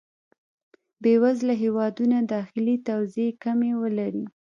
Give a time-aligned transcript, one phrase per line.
[1.01, 4.25] بې وزله هېوادونه داخلي توزېع کمی ولري.